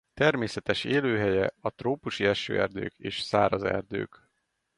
Természetes 0.13 0.83
élőhelye 0.83 1.53
a 1.61 1.69
trópusi 1.69 2.25
esőerdők 2.25 2.93
és 2.97 3.19
száraz 3.21 3.63
erdők. 3.63 4.29